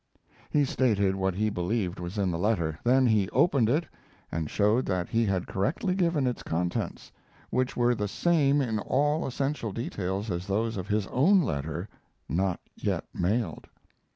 [0.49, 2.79] He stated what he believed was in the letter.
[2.83, 3.85] Then he opened it
[4.31, 7.11] and showed that he had correctly given its contents,
[7.51, 11.87] which were the same in all essential details as those of his own letter,
[12.27, 13.67] not yet mailed.